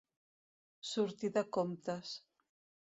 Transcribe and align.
Sortir 0.93 1.31
de 1.37 1.45
comptes. 1.59 2.19